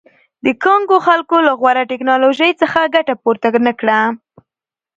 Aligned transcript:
د 0.45 0.45
کانګو 0.63 0.97
خلکو 1.07 1.35
له 1.47 1.53
غوره 1.59 1.83
ټکنالوژۍ 1.91 2.51
څخه 2.61 2.91
ګټه 2.95 3.13
پورته 3.23 3.47
نه 3.67 3.73
کړه. 3.79 3.99